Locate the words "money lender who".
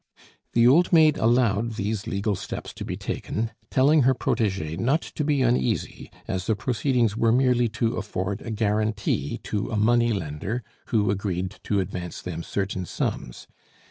9.77-11.11